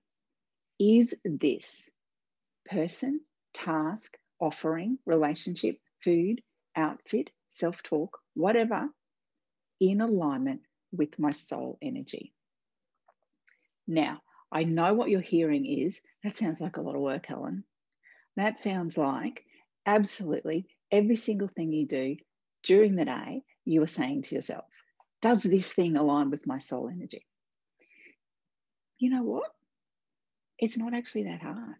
Is 0.79 1.13
this 1.23 1.89
person, 2.65 3.21
task, 3.53 4.17
offering, 4.39 4.99
relationship, 5.05 5.77
food, 6.03 6.41
outfit, 6.75 7.31
self 7.51 7.81
talk, 7.83 8.19
whatever, 8.33 8.89
in 9.79 10.01
alignment 10.01 10.61
with 10.91 11.17
my 11.17 11.31
soul 11.31 11.77
energy? 11.81 12.33
Now, 13.87 14.21
I 14.51 14.63
know 14.63 14.93
what 14.93 15.09
you're 15.09 15.21
hearing 15.21 15.65
is 15.65 15.99
that 16.23 16.37
sounds 16.37 16.59
like 16.59 16.77
a 16.77 16.81
lot 16.81 16.95
of 16.95 17.01
work, 17.01 17.25
Helen. 17.25 17.63
That 18.35 18.59
sounds 18.59 18.97
like 18.97 19.45
absolutely 19.85 20.67
every 20.91 21.15
single 21.15 21.47
thing 21.47 21.71
you 21.71 21.87
do 21.87 22.17
during 22.63 22.95
the 22.95 23.05
day, 23.05 23.43
you 23.63 23.81
are 23.83 23.87
saying 23.87 24.23
to 24.23 24.35
yourself, 24.35 24.65
does 25.21 25.43
this 25.43 25.71
thing 25.71 25.95
align 25.95 26.29
with 26.31 26.47
my 26.47 26.59
soul 26.59 26.89
energy? 26.89 27.25
You 28.97 29.11
know 29.11 29.23
what? 29.23 29.54
It's 30.59 30.77
not 30.77 30.93
actually 30.93 31.23
that 31.23 31.41
hard 31.41 31.75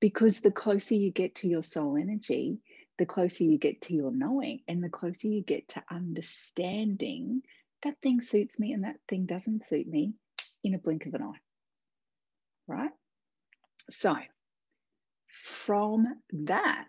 because 0.00 0.40
the 0.40 0.50
closer 0.50 0.94
you 0.94 1.10
get 1.10 1.36
to 1.36 1.48
your 1.48 1.62
soul 1.62 1.96
energy, 1.96 2.58
the 2.98 3.06
closer 3.06 3.44
you 3.44 3.58
get 3.58 3.82
to 3.82 3.94
your 3.94 4.12
knowing, 4.12 4.60
and 4.68 4.82
the 4.82 4.88
closer 4.88 5.28
you 5.28 5.42
get 5.42 5.68
to 5.70 5.82
understanding 5.90 7.42
that 7.82 8.00
thing 8.02 8.20
suits 8.20 8.58
me 8.58 8.72
and 8.72 8.84
that 8.84 8.96
thing 9.08 9.26
doesn't 9.26 9.66
suit 9.68 9.86
me 9.86 10.14
in 10.64 10.74
a 10.74 10.78
blink 10.78 11.06
of 11.06 11.14
an 11.14 11.22
eye. 11.22 11.40
Right? 12.66 12.90
So, 13.90 14.16
from 15.44 16.06
that, 16.32 16.88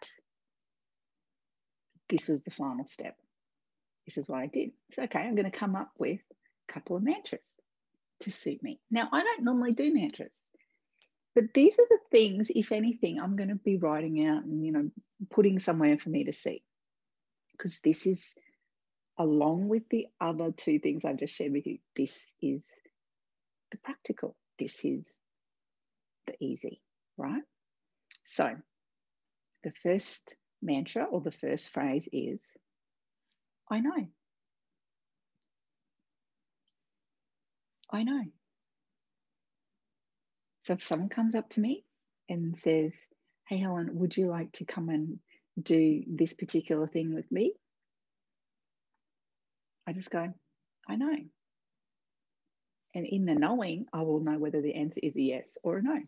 this 2.10 2.28
was 2.28 2.42
the 2.42 2.52
final 2.52 2.88
step. 2.88 3.16
This 4.06 4.18
is 4.18 4.28
what 4.28 4.40
I 4.40 4.48
did. 4.48 4.72
It's 4.90 4.98
okay, 4.98 5.20
I'm 5.20 5.36
going 5.36 5.52
to 5.52 5.58
come 5.58 5.76
up 5.76 5.92
with 6.00 6.20
a 6.70 6.74
couple 6.74 6.96
of 6.96 7.04
mantras 7.04 7.42
to 8.22 8.32
suit 8.32 8.64
me. 8.64 8.80
Now, 8.90 9.10
I 9.12 9.22
don't 9.22 9.44
normally 9.44 9.74
do 9.74 9.94
mantras, 9.94 10.32
but 11.38 11.54
these 11.54 11.78
are 11.78 11.86
the 11.88 12.00
things, 12.10 12.48
if 12.50 12.72
anything, 12.72 13.22
I'm 13.22 13.36
going 13.36 13.50
to 13.50 13.56
be 13.56 13.78
writing 13.78 14.26
out 14.26 14.44
and, 14.44 14.66
you 14.66 14.72
know, 14.72 14.90
putting 15.30 15.60
somewhere 15.60 16.00
for 16.00 16.10
me 16.10 16.24
to 16.24 16.34
see. 16.34 16.64
Because 17.52 17.80
this 17.84 18.08
is, 18.08 18.34
along 19.20 19.68
with 19.68 19.84
the 19.92 20.08
other 20.20 20.52
two 20.52 20.80
things 20.80 21.06
I've 21.06 21.20
just 21.20 21.36
shared 21.36 21.52
with 21.52 21.68
you, 21.68 21.78
this 21.96 22.20
is 22.42 22.66
the 23.70 23.78
practical. 23.78 24.36
This 24.58 24.84
is 24.84 25.06
the 26.26 26.34
easy, 26.40 26.82
right? 27.18 27.44
So 28.26 28.56
the 29.64 29.72
first 29.84 30.36
mantra 30.64 31.04
or 31.04 31.22
the 31.22 31.32
first 31.32 31.70
phrase 31.70 32.10
is 32.12 32.40
I 33.70 33.80
know. 33.82 34.08
I 37.92 38.02
know. 38.02 38.24
So 40.68 40.74
if 40.74 40.84
someone 40.84 41.08
comes 41.08 41.34
up 41.34 41.50
to 41.52 41.62
me 41.62 41.86
and 42.28 42.58
says, 42.62 42.92
Hey, 43.48 43.58
Helen, 43.58 43.88
would 43.94 44.18
you 44.18 44.28
like 44.28 44.52
to 44.54 44.66
come 44.66 44.90
and 44.90 45.18
do 45.62 46.04
this 46.06 46.34
particular 46.34 46.88
thing 46.88 47.14
with 47.14 47.32
me? 47.32 47.54
I 49.88 49.94
just 49.94 50.10
go, 50.12 50.28
I 50.90 50.96
know. 50.98 51.16
And 52.94 53.06
in 53.06 53.24
the 53.24 53.34
knowing, 53.34 53.86
I 53.94 54.02
will 54.02 54.20
know 54.20 54.38
whether 54.38 54.62
the 54.62 54.76
answer 54.76 55.00
is 55.02 55.16
a 55.16 55.22
yes 55.22 55.48
or 55.64 55.78
a 55.78 55.82
no. 55.82 56.00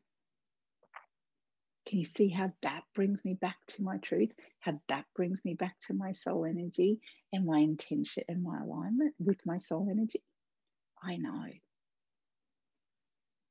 Can 1.88 2.00
you 2.00 2.06
see 2.06 2.28
how 2.28 2.52
that 2.62 2.84
brings 2.94 3.24
me 3.24 3.36
back 3.36 3.56
to 3.70 3.82
my 3.82 3.96
truth? 4.00 4.32
How 4.60 4.78
that 4.90 5.06
brings 5.16 5.40
me 5.46 5.54
back 5.54 5.76
to 5.88 5.94
my 5.94 6.12
soul 6.12 6.44
energy 6.44 7.00
and 7.32 7.46
my 7.46 7.60
intention 7.60 8.24
and 8.28 8.44
my 8.44 8.60
alignment 8.60 9.16
with 9.20 9.40
my 9.46 9.60
soul 9.60 9.88
energy? 9.90 10.22
I 11.02 11.16
know. 11.16 11.46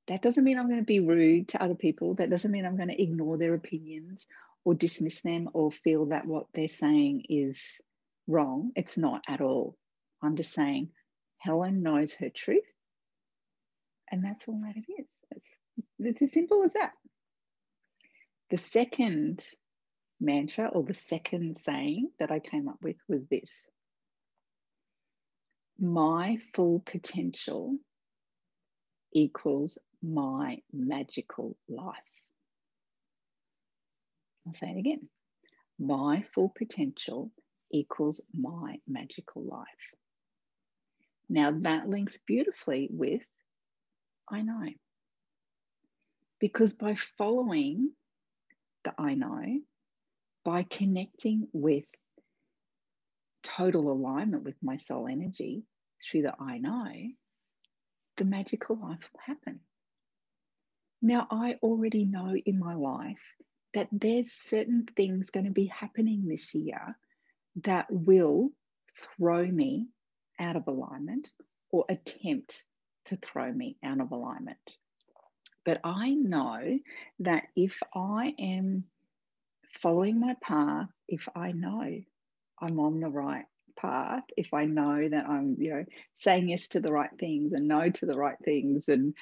That 0.08 0.22
doesn't 0.22 0.44
mean 0.44 0.58
I'm 0.58 0.68
going 0.68 0.80
to 0.80 0.84
be 0.84 1.00
rude 1.00 1.48
to 1.48 1.62
other 1.62 1.74
people. 1.74 2.14
That 2.14 2.30
doesn't 2.30 2.50
mean 2.50 2.64
I'm 2.66 2.76
going 2.76 2.88
to 2.88 3.02
ignore 3.02 3.36
their 3.38 3.54
opinions 3.54 4.26
or 4.64 4.74
dismiss 4.74 5.20
them 5.20 5.48
or 5.52 5.70
feel 5.70 6.06
that 6.06 6.26
what 6.26 6.46
they're 6.54 6.68
saying 6.68 7.24
is 7.28 7.60
wrong. 8.26 8.72
It's 8.74 8.98
not 8.98 9.24
at 9.28 9.40
all. 9.40 9.76
I'm 10.22 10.36
just 10.36 10.52
saying 10.52 10.90
Helen 11.38 11.82
knows 11.82 12.14
her 12.14 12.30
truth 12.30 12.64
and 14.10 14.24
that's 14.24 14.46
all 14.48 14.60
that 14.64 14.76
it 14.76 14.90
is. 14.90 15.06
It's, 15.30 15.46
it's 15.98 16.22
as 16.22 16.32
simple 16.32 16.64
as 16.64 16.72
that. 16.74 16.92
The 18.50 18.56
second 18.56 19.44
mantra 20.20 20.68
or 20.68 20.82
the 20.82 20.94
second 20.94 21.58
saying 21.58 22.10
that 22.18 22.30
I 22.30 22.40
came 22.40 22.68
up 22.68 22.78
with 22.82 22.96
was 23.08 23.26
this 23.26 23.50
My 25.78 26.38
full 26.54 26.82
potential 26.84 27.76
equals 29.12 29.78
my 30.02 30.58
magical 30.72 31.56
life. 31.68 31.96
I'll 34.46 34.54
say 34.54 34.70
it 34.70 34.78
again. 34.78 35.02
My 35.78 36.24
full 36.34 36.52
potential 36.56 37.30
equals 37.72 38.20
my 38.34 38.78
magical 38.86 39.44
life. 39.44 39.66
Now 41.28 41.52
that 41.60 41.88
links 41.88 42.18
beautifully 42.26 42.88
with 42.90 43.22
I 44.30 44.42
know. 44.42 44.68
Because 46.40 46.74
by 46.74 46.94
following 46.94 47.90
the 48.84 48.94
I 48.98 49.14
know, 49.14 49.60
by 50.44 50.62
connecting 50.62 51.48
with 51.52 51.84
total 53.42 53.90
alignment 53.90 54.44
with 54.44 54.56
my 54.62 54.76
soul 54.78 55.08
energy 55.08 55.64
through 56.02 56.22
the 56.22 56.34
I 56.40 56.58
know, 56.58 56.92
the 58.18 58.24
magical 58.24 58.76
life 58.76 58.98
will 59.12 59.20
happen. 59.24 59.60
Now, 61.00 61.26
I 61.30 61.54
already 61.62 62.04
know 62.04 62.34
in 62.34 62.58
my 62.58 62.74
life 62.74 63.22
that 63.74 63.88
there's 63.92 64.32
certain 64.32 64.86
things 64.96 65.30
going 65.30 65.46
to 65.46 65.52
be 65.52 65.66
happening 65.66 66.26
this 66.26 66.54
year 66.54 66.98
that 67.64 67.86
will 67.90 68.50
throw 69.16 69.46
me 69.46 69.86
out 70.38 70.56
of 70.56 70.66
alignment 70.66 71.30
or 71.70 71.84
attempt 71.88 72.64
to 73.06 73.16
throw 73.16 73.52
me 73.52 73.76
out 73.84 74.00
of 74.00 74.10
alignment. 74.10 74.58
But 75.64 75.80
I 75.84 76.10
know 76.10 76.78
that 77.20 77.44
if 77.54 77.78
I 77.94 78.34
am 78.38 78.84
following 79.80 80.18
my 80.18 80.34
path, 80.42 80.88
if 81.08 81.28
I 81.36 81.52
know 81.52 82.00
I'm 82.60 82.80
on 82.80 83.00
the 83.00 83.08
right 83.08 83.44
path, 83.80 84.24
if 84.36 84.52
I 84.52 84.64
know 84.64 85.08
that 85.08 85.26
I'm, 85.26 85.56
you 85.58 85.70
know, 85.70 85.84
saying 86.16 86.48
yes 86.48 86.68
to 86.68 86.80
the 86.80 86.92
right 86.92 87.10
things 87.18 87.52
and 87.52 87.68
no 87.68 87.88
to 87.88 88.06
the 88.06 88.16
right 88.16 88.36
things 88.44 88.88
and, 88.88 89.14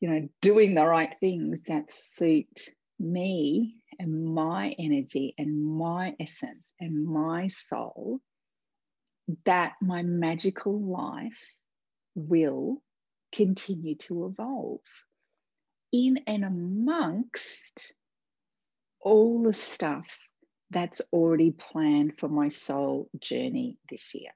you 0.00 0.10
know, 0.10 0.28
doing 0.40 0.74
the 0.74 0.86
right 0.86 1.14
things 1.20 1.60
that 1.68 1.92
suit 1.92 2.60
me 2.98 3.76
and 3.98 4.34
my 4.34 4.74
energy 4.78 5.34
and 5.38 5.64
my 5.64 6.14
essence 6.18 6.72
and 6.80 7.04
my 7.04 7.48
soul, 7.48 8.20
that 9.44 9.74
my 9.82 10.02
magical 10.02 10.80
life 10.80 11.38
will 12.14 12.82
continue 13.32 13.96
to 13.96 14.26
evolve 14.26 14.80
in 15.92 16.18
and 16.26 16.44
amongst 16.44 17.94
all 19.00 19.42
the 19.42 19.52
stuff 19.52 20.06
that's 20.70 21.00
already 21.12 21.50
planned 21.50 22.18
for 22.18 22.28
my 22.28 22.48
soul 22.48 23.08
journey 23.20 23.78
this 23.88 24.14
year. 24.14 24.30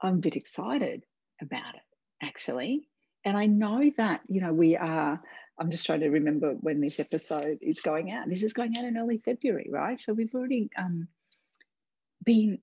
I'm 0.00 0.14
a 0.14 0.18
bit 0.18 0.36
excited 0.36 1.04
about 1.40 1.74
it, 1.76 2.26
actually. 2.26 2.88
And 3.24 3.36
I 3.36 3.46
know 3.46 3.88
that, 3.98 4.22
you 4.28 4.40
know, 4.40 4.52
we 4.52 4.76
are, 4.76 5.20
I'm 5.58 5.70
just 5.70 5.86
trying 5.86 6.00
to 6.00 6.08
remember 6.08 6.54
when 6.60 6.80
this 6.80 6.98
episode 6.98 7.58
is 7.62 7.80
going 7.80 8.10
out. 8.10 8.28
This 8.28 8.42
is 8.42 8.52
going 8.52 8.76
out 8.76 8.84
in 8.84 8.96
early 8.96 9.18
February, 9.18 9.68
right? 9.70 10.00
So 10.00 10.12
we've 10.12 10.34
already 10.34 10.70
um, 10.76 11.06
been 12.24 12.58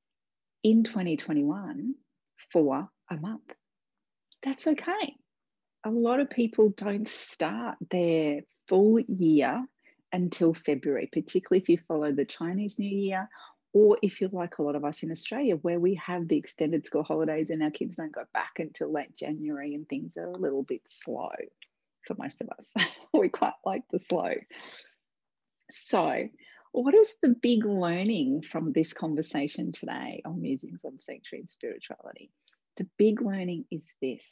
in 0.63 0.83
2021 0.83 1.95
for 2.51 2.89
a 3.09 3.15
month. 3.15 3.53
That's 4.43 4.67
okay. 4.67 5.15
A 5.85 5.89
lot 5.89 6.19
of 6.19 6.29
people 6.29 6.73
don't 6.75 7.07
start 7.07 7.77
their 7.89 8.41
full 8.69 8.99
year 8.99 9.65
until 10.13 10.53
February, 10.53 11.09
particularly 11.11 11.61
if 11.61 11.69
you 11.69 11.77
follow 11.87 12.11
the 12.11 12.25
Chinese 12.25 12.79
New 12.79 12.87
Year, 12.87 13.27
or 13.73 13.97
if 14.01 14.21
you're 14.21 14.29
like 14.31 14.57
a 14.57 14.63
lot 14.63 14.75
of 14.75 14.85
us 14.85 15.03
in 15.03 15.11
Australia, 15.11 15.55
where 15.55 15.79
we 15.79 15.95
have 15.95 16.27
the 16.27 16.37
extended 16.37 16.85
school 16.85 17.03
holidays 17.03 17.49
and 17.49 17.61
our 17.61 17.69
kids 17.69 17.97
don't 17.97 18.11
go 18.11 18.23
back 18.33 18.53
until 18.57 18.91
late 18.91 19.15
January 19.15 19.75
and 19.75 19.87
things 19.87 20.15
are 20.17 20.31
a 20.31 20.37
little 20.37 20.63
bit 20.63 20.81
slow 20.89 21.29
for 22.07 22.15
most 22.17 22.41
of 22.41 22.49
us. 22.49 22.87
we 23.13 23.29
quite 23.29 23.53
like 23.65 23.83
the 23.91 23.99
slow. 23.99 24.33
So, 25.69 26.29
what 26.71 26.95
is 26.95 27.11
the 27.21 27.35
big 27.41 27.65
learning 27.65 28.43
from 28.43 28.71
this 28.73 28.93
conversation 28.93 29.71
today 29.71 30.21
on 30.25 30.41
Musings 30.41 30.79
on 30.83 30.99
Sanctuary 30.99 31.41
and 31.41 31.49
Spirituality? 31.49 32.31
The 32.77 32.87
big 32.97 33.21
learning 33.21 33.65
is 33.71 33.83
this 34.01 34.23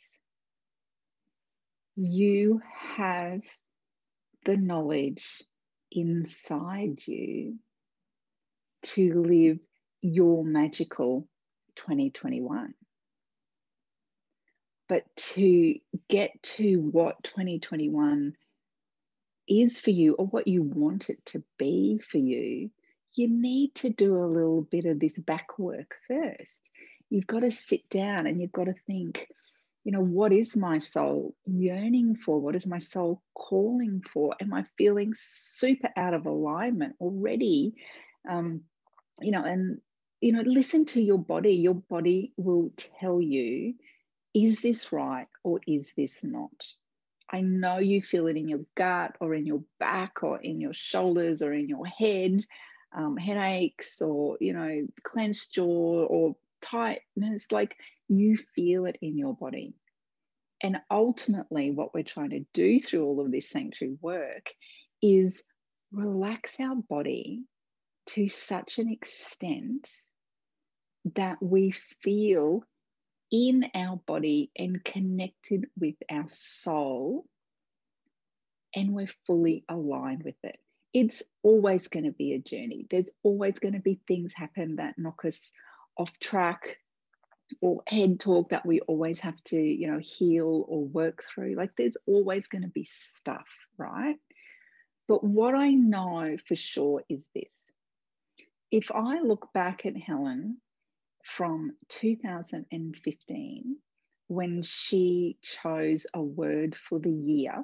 you 1.96 2.62
have 2.96 3.42
the 4.48 4.58
knowledge 4.58 5.44
inside 5.92 7.06
you 7.06 7.58
to 8.82 9.22
live 9.22 9.60
your 10.02 10.46
magical 10.46 11.28
2021. 11.76 12.74
But 14.88 15.04
to 15.34 15.76
get 16.10 16.32
to 16.44 16.78
what 16.78 17.22
2021 17.24 18.36
is 19.50 19.82
for 19.82 19.90
you 19.90 20.14
or 20.14 20.28
what 20.28 20.48
you 20.48 20.64
want 20.64 21.10
it 21.10 21.26
to 21.26 21.44
be 21.60 22.00
for 22.10 22.18
you, 22.18 22.72
you 23.16 23.28
need 23.28 23.76
to 23.76 23.90
do 23.90 24.16
a 24.16 24.32
little 24.32 24.62
bit 24.62 24.86
of 24.86 24.98
this 24.98 25.18
back 25.18 25.60
work 25.60 25.96
first. 26.08 26.58
You've 27.10 27.28
got 27.28 27.42
to 27.42 27.52
sit 27.52 27.90
down 27.90 28.28
and 28.28 28.42
you've 28.42 28.54
got 28.54 28.66
to 28.66 28.76
think, 28.86 29.28
you 29.88 29.94
know, 29.94 30.02
what 30.02 30.34
is 30.34 30.54
my 30.58 30.80
soul 30.80 31.34
yearning 31.46 32.18
for? 32.18 32.42
What 32.42 32.58
is 32.58 32.68
my 32.68 32.80
soul 32.80 33.22
calling 33.34 34.02
for? 34.12 34.36
Am 34.42 34.54
I 34.54 34.66
feeling 34.78 35.14
super 35.16 35.88
out 35.96 36.14
of 36.14 36.26
alignment 36.26 36.98
already? 37.00 37.74
Um, 38.30 38.64
you 39.22 39.32
know, 39.32 39.46
and, 39.46 39.80
you 40.20 40.34
know, 40.34 40.42
listen 40.42 40.88
to 40.88 41.02
your 41.02 41.18
body. 41.18 41.54
Your 41.54 41.76
body 41.76 42.34
will 42.36 42.74
tell 43.00 43.22
you, 43.22 43.76
is 44.34 44.60
this 44.60 44.92
right 44.92 45.30
or 45.42 45.62
is 45.66 45.90
this 45.96 46.12
not? 46.22 46.52
I 47.32 47.40
know 47.40 47.78
you 47.78 48.02
feel 48.02 48.28
it 48.28 48.36
in 48.36 48.50
your 48.50 48.66
gut 48.76 49.16
or 49.22 49.34
in 49.34 49.46
your 49.46 49.64
back 49.80 50.22
or 50.22 50.38
in 50.38 50.60
your 50.60 50.74
shoulders 50.74 51.42
or 51.42 51.54
in 51.54 51.70
your 51.70 51.86
head, 51.86 52.44
um, 52.94 53.16
headaches 53.16 54.02
or, 54.02 54.36
you 54.42 54.52
know, 54.52 54.86
clenched 55.06 55.54
jaw 55.54 56.06
or 56.08 56.36
tightness. 56.62 57.46
Like 57.52 57.78
you 58.08 58.38
feel 58.56 58.86
it 58.86 58.98
in 59.02 59.18
your 59.18 59.36
body. 59.36 59.74
And 60.62 60.78
ultimately, 60.90 61.72
what 61.72 61.94
we're 61.94 62.04
trying 62.04 62.32
to 62.32 62.46
do 62.54 62.80
through 62.80 63.06
all 63.06 63.22
of 63.22 63.32
this 63.32 63.50
sanctuary 63.50 63.98
work 64.02 64.50
is 65.02 65.44
relax 65.92 66.56
our 66.60 66.76
body 66.76 67.44
to 68.08 68.28
such 68.28 68.80
an 68.80 68.92
extent 68.92 69.88
that 71.16 71.38
we 71.42 71.72
feel 72.02 72.64
in 73.32 73.66
our 73.76 73.98
body 74.08 74.52
and 74.58 74.84
connected 74.84 75.66
with 75.80 75.96
our 76.10 76.26
soul, 76.30 77.26
and 78.74 78.94
we're 78.94 79.10
fully 79.26 79.64
aligned 79.70 80.24
with 80.24 80.36
it. 80.44 80.58
It's 80.94 81.22
always 81.44 81.88
going 81.88 82.06
to 82.06 82.12
be 82.12 82.34
a 82.34 82.40
journey. 82.40 82.88
There's 82.90 83.10
always 83.24 83.60
going 83.60 83.74
to 83.74 83.80
be 83.80 84.00
things 84.08 84.34
happen 84.34 84.78
that 84.78 84.98
knock 84.98 85.26
us 85.26 85.40
off 85.98 86.12
track 86.20 86.78
or 87.62 87.82
head 87.88 88.20
talk 88.20 88.50
that 88.50 88.66
we 88.66 88.82
always 88.82 89.20
have 89.20 89.42
to, 89.46 89.60
you 89.60 89.88
know, 89.92 90.00
heal 90.00 90.66
or 90.68 90.86
work 90.86 91.24
through. 91.24 91.56
Like 91.56 91.72
there's 91.78 91.98
always 92.06 92.48
going 92.48 92.64
to 92.64 92.68
be 92.68 92.88
stuff, 92.92 93.48
right? 93.78 94.18
But 95.08 95.24
what 95.24 95.56
I 95.56 95.72
know 95.72 96.38
for 96.48 96.56
sure 96.56 97.04
is 97.10 97.26
this. 97.34 97.54
If 98.70 98.92
I 98.92 99.22
look 99.22 99.54
back 99.54 99.86
at 99.86 99.96
Helen 99.96 100.58
from 101.24 101.72
2015 101.90 103.78
when 104.28 104.64
she 104.64 105.38
chose 105.42 106.06
a 106.14 106.22
word 106.22 106.76
for 106.76 107.00
the 107.00 107.12
year 107.12 107.64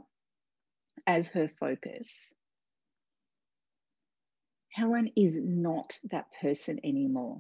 as 1.06 1.28
her 1.30 1.50
focus. 1.60 2.14
Helen 4.72 5.12
is 5.16 5.36
not 5.36 5.98
that 6.12 6.26
person 6.42 6.80
anymore. 6.84 7.40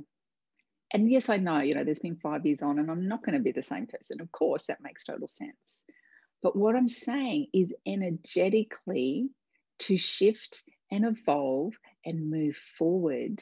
And 0.94 1.10
yes, 1.10 1.28
I 1.28 1.38
know, 1.38 1.60
you 1.60 1.74
know, 1.74 1.84
there's 1.84 2.00
been 2.00 2.18
five 2.18 2.46
years 2.46 2.62
on, 2.62 2.78
and 2.78 2.90
I'm 2.92 3.08
not 3.08 3.24
going 3.24 3.38
to 3.38 3.44
be 3.44 3.52
the 3.52 3.64
same 3.64 3.88
person. 3.88 4.22
Of 4.22 4.32
course, 4.32 4.68
that 4.68 4.82
makes 4.82 5.04
total 5.04 5.28
sense. 5.28 5.58
But 6.44 6.56
what 6.56 6.76
I'm 6.76 6.88
saying 6.88 7.48
is 7.52 7.74
energetically 7.86 9.30
to 9.80 9.98
shift 9.98 10.64
and 10.92 11.06
evolve 11.06 11.74
and 12.06 12.30
move 12.30 12.56
forward 12.78 13.40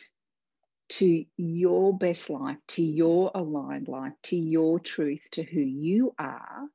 to 0.90 1.26
your 1.38 1.98
best 1.98 2.30
life, 2.30 2.58
to 2.70 2.84
your 2.84 3.32
aligned 3.36 3.88
life, 3.88 4.14
to 4.24 4.38
your 4.38 4.80
truth, 4.80 5.28
to 5.32 5.44
who 5.44 5.60
you 5.60 6.14
are, 6.18 6.68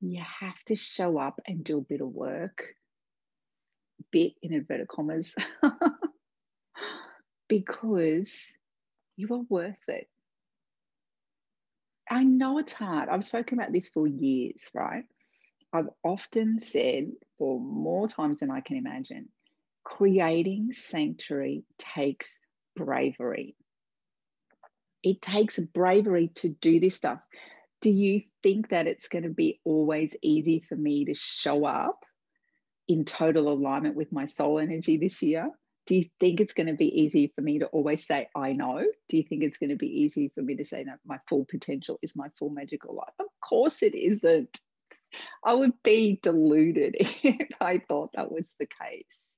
you 0.00 0.22
have 0.22 0.58
to 0.66 0.76
show 0.76 1.18
up 1.18 1.40
and 1.46 1.62
do 1.62 1.78
a 1.78 1.82
bit 1.82 2.00
of 2.00 2.08
work, 2.08 2.74
bit 4.10 4.32
in 4.42 4.54
inverted 4.54 4.88
commas, 4.88 5.34
because 7.48 8.32
you 9.20 9.34
are 9.34 9.44
worth 9.48 9.88
it. 9.88 10.08
I 12.10 12.24
know 12.24 12.58
it's 12.58 12.72
hard. 12.72 13.08
I've 13.08 13.24
spoken 13.24 13.58
about 13.58 13.72
this 13.72 13.88
for 13.88 14.06
years, 14.06 14.62
right? 14.74 15.04
I've 15.72 15.90
often 16.02 16.58
said, 16.58 17.12
for 17.38 17.60
more 17.60 18.08
times 18.08 18.40
than 18.40 18.50
I 18.50 18.60
can 18.60 18.76
imagine, 18.76 19.28
creating 19.84 20.72
sanctuary 20.72 21.64
takes 21.78 22.36
bravery. 22.74 23.54
It 25.02 25.22
takes 25.22 25.58
bravery 25.58 26.32
to 26.36 26.48
do 26.48 26.80
this 26.80 26.96
stuff. 26.96 27.20
Do 27.80 27.90
you 27.90 28.22
think 28.42 28.70
that 28.70 28.86
it's 28.86 29.08
going 29.08 29.22
to 29.22 29.30
be 29.30 29.60
always 29.64 30.14
easy 30.20 30.64
for 30.68 30.76
me 30.76 31.04
to 31.06 31.14
show 31.14 31.64
up 31.64 32.04
in 32.88 33.04
total 33.04 33.52
alignment 33.52 33.94
with 33.94 34.12
my 34.12 34.24
soul 34.24 34.58
energy 34.58 34.96
this 34.96 35.22
year? 35.22 35.50
Do 35.90 35.96
you 35.96 36.04
think 36.20 36.38
it's 36.38 36.54
going 36.54 36.68
to 36.68 36.74
be 36.74 37.02
easy 37.02 37.32
for 37.34 37.40
me 37.40 37.58
to 37.58 37.66
always 37.66 38.06
say, 38.06 38.28
I 38.32 38.52
know? 38.52 38.84
Do 39.08 39.16
you 39.16 39.24
think 39.24 39.42
it's 39.42 39.58
going 39.58 39.70
to 39.70 39.76
be 39.76 40.02
easy 40.02 40.30
for 40.32 40.40
me 40.40 40.54
to 40.54 40.64
say, 40.64 40.84
no, 40.84 40.92
my 41.04 41.18
full 41.28 41.44
potential 41.44 41.98
is 42.00 42.14
my 42.14 42.28
full 42.38 42.50
magical 42.50 42.94
life? 42.94 43.12
Of 43.18 43.26
course 43.42 43.82
it 43.82 43.96
isn't. 43.96 44.56
I 45.44 45.52
would 45.52 45.72
be 45.82 46.20
deluded 46.22 46.94
if 47.00 47.48
I 47.60 47.78
thought 47.78 48.12
that 48.12 48.30
was 48.30 48.54
the 48.60 48.66
case. 48.66 49.32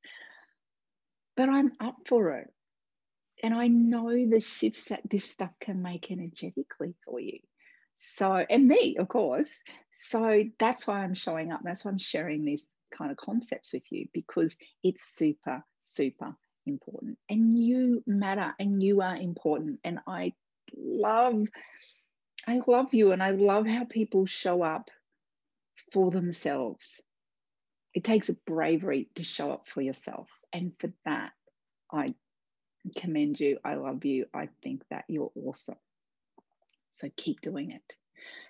But 1.39 1.49
I'm 1.49 1.73
up 1.81 1.97
for 2.07 2.33
it 2.33 2.53
and 3.43 3.55
I 3.55 3.69
know 3.69 4.11
the 4.11 4.41
shifts 4.41 4.91
that 4.91 5.01
this 5.11 5.25
stuff 5.25 5.53
can 5.59 5.81
make 5.81 6.11
energetically 6.11 6.95
for 7.07 7.19
you. 7.19 7.39
So, 8.17 8.31
and 8.31 8.69
me, 8.69 8.99
of 8.99 9.09
course. 9.09 9.49
So 10.11 10.45
that's 10.59 10.87
why 10.87 11.03
I'm 11.03 11.15
showing 11.15 11.51
up. 11.51 11.63
That's 11.65 11.83
why 11.83 11.93
I'm 11.93 11.99
sharing 11.99 12.45
these 12.45 12.67
kind 12.93 13.11
of 13.11 13.17
concepts 13.17 13.73
with 13.73 13.91
you 13.91 14.09
because 14.13 14.55
it's 14.85 15.01
super, 15.17 15.65
super 15.81 16.37
important. 16.67 17.19
And 17.29 17.59
you 17.59 18.03
matter 18.07 18.55
and 18.59 18.83
you 18.83 19.01
are 19.01 19.17
important. 19.17 19.81
And 19.85 20.01
I 20.07 20.33
love, 20.77 21.47
I 22.47 22.61
love 22.67 22.95
you 22.95 23.13
and 23.13 23.23
I 23.23 23.31
love 23.31 23.67
how 23.67 23.85
people 23.85 24.27
show 24.27 24.63
up 24.63 24.91
for 25.93 26.11
themselves. 26.11 27.01
It 27.95 28.05
takes 28.05 28.29
a 28.29 28.37
bravery 28.47 29.09
to 29.17 29.25
show 29.25 29.53
up 29.53 29.67
for 29.73 29.83
yourself. 29.83 30.29
And 30.53 30.73
for 30.79 30.93
that, 31.05 31.33
I 31.93 32.15
commend 32.97 33.39
you. 33.39 33.59
I 33.65 33.75
love 33.75 34.05
you. 34.05 34.27
I 34.33 34.49
think 34.63 34.83
that 34.91 35.05
you're 35.09 35.33
awesome. 35.35 35.77
So 36.97 37.11
keep 37.17 37.41
doing 37.41 37.73
it. 37.73 37.97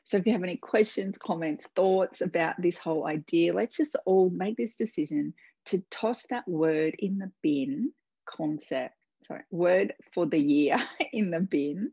So 0.04 0.16
if 0.16 0.26
you 0.26 0.32
have 0.32 0.42
any 0.42 0.56
questions, 0.56 1.16
comments, 1.18 1.66
thoughts 1.74 2.20
about 2.20 2.60
this 2.60 2.78
whole 2.78 3.06
idea, 3.06 3.54
let's 3.54 3.76
just 3.76 3.96
all 4.04 4.30
make 4.30 4.56
this 4.56 4.74
decision 4.74 5.34
to 5.66 5.82
toss 5.90 6.24
that 6.30 6.46
word 6.46 6.94
in 6.98 7.18
the 7.18 7.30
bin 7.42 7.92
concept, 8.26 8.94
sorry, 9.26 9.42
word 9.50 9.94
for 10.14 10.26
the 10.26 10.38
year 10.38 10.78
in 11.12 11.30
the 11.30 11.40
bin 11.40 11.92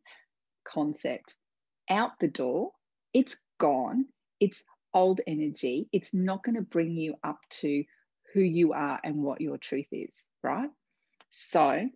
concept 0.65 1.35
out 1.89 2.11
the 2.19 2.27
door. 2.27 2.71
It's 3.13 3.37
gone. 3.59 4.05
It's 4.39 4.63
old 4.93 5.21
energy. 5.27 5.87
It's 5.91 6.13
not 6.13 6.43
going 6.43 6.55
to 6.55 6.61
bring 6.61 6.95
you 6.95 7.15
up 7.23 7.39
to 7.61 7.83
who 8.33 8.41
you 8.41 8.73
are 8.73 8.99
and 9.03 9.17
what 9.17 9.41
your 9.41 9.57
truth 9.57 9.87
is, 9.91 10.13
right? 10.43 10.69
So 11.29 11.89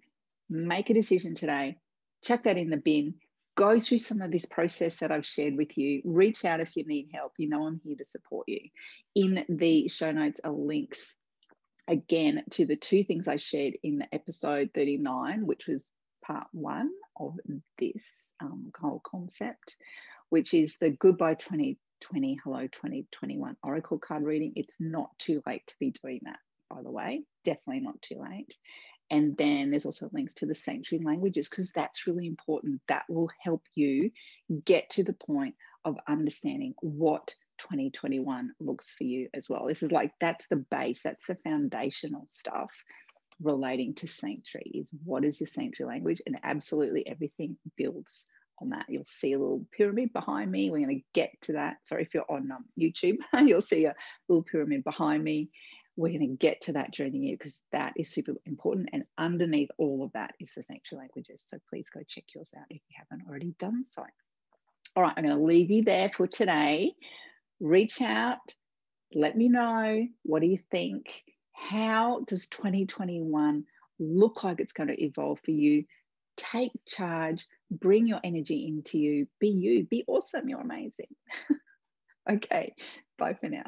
make 0.50 0.90
a 0.90 0.94
decision 0.94 1.36
today, 1.36 1.78
chuck 2.24 2.44
that 2.44 2.58
in 2.58 2.70
the 2.70 2.78
bin, 2.78 3.16
go 3.56 3.80
through 3.80 4.00
some 4.00 4.22
of 4.22 4.32
this 4.32 4.46
process 4.46 4.98
that 4.98 5.12
I've 5.12 5.26
shared 5.26 5.56
with 5.56 5.78
you. 5.78 6.02
Reach 6.06 6.46
out 6.46 6.60
if 6.60 6.76
you 6.76 6.86
need 6.86 7.10
help. 7.14 7.34
You 7.38 7.50
know, 7.50 7.66
I'm 7.68 7.80
here 7.84 7.96
to 7.98 8.06
support 8.06 8.48
you. 8.48 8.62
In 9.16 9.46
the 9.48 9.88
show 9.88 10.12
notes 10.12 10.40
are 10.44 10.52
links 10.52 11.16
again 11.88 12.44
to 12.52 12.66
the 12.66 12.76
two 12.76 13.04
things 13.04 13.28
I 13.28 13.38
shared 13.38 13.76
in 13.84 14.04
episode 14.12 14.72
39, 14.74 15.46
which 15.46 15.68
was 15.68 15.82
part 16.26 16.48
one 16.52 16.90
of 17.20 17.34
this 17.78 18.04
um, 18.42 18.72
whole 18.80 19.02
concept, 19.06 19.78
which 20.30 20.54
is 20.54 20.78
the 20.80 20.92
Goodbye 20.92 21.36
2020, 21.36 22.40
Hello 22.44 22.62
2021 22.62 23.58
Oracle 23.64 24.00
card 24.00 24.24
reading. 24.24 24.54
It's 24.56 24.76
not 24.80 25.10
too 25.20 25.42
late 25.46 25.66
to 25.68 25.76
be 25.80 25.94
doing 26.02 26.22
that 26.24 26.40
by 26.74 26.82
the 26.82 26.92
way. 26.92 27.24
Definitely 27.46 27.82
not 27.82 28.02
too 28.02 28.22
late. 28.22 28.56
And 29.10 29.38
then 29.38 29.70
there's 29.70 29.86
also 29.86 30.10
links 30.12 30.34
to 30.36 30.46
the 30.46 30.56
sanctuary 30.56 31.06
languages 31.06 31.48
because 31.50 31.72
that's 31.72 32.08
really 32.08 32.26
important. 32.26 32.82
That 32.88 33.04
will 33.10 33.30
help 33.42 33.64
you 33.76 34.12
get 34.66 34.90
to 34.92 35.04
the 35.04 35.14
point 35.14 35.56
of 35.86 35.98
understanding 36.08 36.74
what 36.82 37.34
2021 37.64 38.52
looks 38.60 38.94
for 38.98 39.04
you 39.04 39.30
as 39.34 39.50
well. 39.50 39.66
This 39.68 39.84
is 39.84 39.92
like 39.92 40.12
that's 40.20 40.46
the 40.50 40.58
base, 40.58 41.02
that's 41.04 41.26
the 41.28 41.38
foundational 41.44 42.28
stuff 42.30 42.70
relating 43.42 43.94
to 43.96 44.08
sanctuary 44.08 44.72
is 44.74 44.90
what 45.04 45.26
is 45.26 45.40
your 45.40 45.48
sanctuary 45.48 45.96
language? 45.96 46.22
And 46.26 46.38
absolutely 46.44 47.08
everything 47.08 47.58
builds 47.78 48.26
on 48.62 48.70
that. 48.70 48.86
You'll 48.88 49.06
see 49.06 49.34
a 49.34 49.40
little 49.40 49.66
pyramid 49.76 50.14
behind 50.14 50.52
me. 50.52 50.70
We're 50.70 50.86
going 50.86 51.00
to 51.00 51.06
get 51.14 51.32
to 51.44 51.54
that. 51.54 51.78
Sorry 51.86 52.04
if 52.04 52.14
you're 52.14 52.30
on 52.30 52.52
um, 52.52 52.66
youtube. 52.80 53.18
You'll 53.46 53.62
see 53.62 53.86
a 53.86 53.96
little 54.30 54.44
pyramid 54.44 54.84
behind 54.84 55.24
me. 55.24 55.50
We're 55.96 56.18
going 56.18 56.32
to 56.32 56.38
get 56.38 56.62
to 56.62 56.74
that 56.74 56.92
during 56.92 57.14
the 57.14 57.20
year 57.20 57.36
because 57.38 57.60
that 57.72 57.94
is 57.98 58.12
super 58.12 58.34
important. 58.46 58.90
And 58.94 59.04
underneath 59.18 59.70
all 59.78 60.04
of 60.04 60.12
that 60.14 60.32
is 60.40 60.52
the 60.56 60.64
sanctuary 60.64 61.04
languages. 61.06 61.44
So 61.48 61.58
please 61.70 61.88
go 61.94 62.02
check 62.08 62.24
yours 62.34 62.50
out 62.58 62.66
if 62.70 62.82
you 62.90 62.96
haven't 62.98 63.28
already 63.28 63.54
done 63.60 63.86
so. 63.92 64.04
All 64.96 65.02
right 65.02 65.14
i'm 65.18 65.24
going 65.24 65.36
to 65.36 65.44
leave 65.44 65.72
you 65.72 65.84
there 65.84 66.10
for 66.10 66.28
today 66.28 66.94
reach 67.60 68.02
out 68.02 68.40
let 69.14 69.38
me 69.38 69.48
know 69.48 70.08
what 70.24 70.42
do 70.42 70.48
you 70.48 70.60
think 70.72 71.24
how 71.54 72.22
does 72.28 72.48
2021 72.50 73.64
look 74.00 74.44
like 74.44 74.60
it's 74.60 74.74
going 74.74 74.90
to 74.90 75.02
evolve 75.02 75.40
for 75.46 75.52
you? 75.52 75.86
Take 76.36 76.72
charge, 76.88 77.46
bring 77.70 78.08
your 78.08 78.20
energy 78.24 78.66
into 78.68 78.98
you, 78.98 79.28
be 79.40 79.50
you, 79.50 79.86
be 79.86 80.04
awesome, 80.08 80.50
you're 80.50 80.62
amazing. 80.62 81.08
okay, 82.30 82.74
bye 83.18 83.36
for 83.40 83.50
now. 83.50 83.66